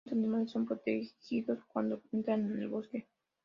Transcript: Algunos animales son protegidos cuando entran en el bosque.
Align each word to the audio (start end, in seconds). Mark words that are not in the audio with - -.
Algunos 0.07 0.23
animales 0.25 0.51
son 0.51 0.65
protegidos 0.65 1.59
cuando 1.71 2.01
entran 2.11 2.51
en 2.53 2.57
el 2.63 2.69
bosque. 2.69 3.07